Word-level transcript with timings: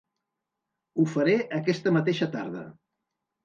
Ho 0.95 1.05
faré 1.11 1.37
aquesta 1.59 1.95
mateixa 2.01 2.33
tarda. 2.41 2.69